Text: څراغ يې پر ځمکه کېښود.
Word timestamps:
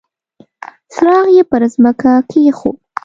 څراغ 0.91 1.25
يې 1.35 1.43
پر 1.51 1.61
ځمکه 1.73 2.11
کېښود. 2.29 2.77